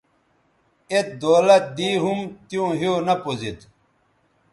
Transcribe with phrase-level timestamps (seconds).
[0.91, 3.59] ایت دولت دے ھُم تیوں ھِیو نہ پوزید